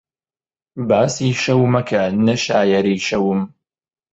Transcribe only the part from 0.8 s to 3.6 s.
باسی شەو مەکە نە شایەری شەوم